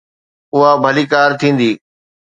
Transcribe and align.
اها 0.53 0.71
ڀليڪار 0.83 1.29
ٿيندي. 1.39 1.71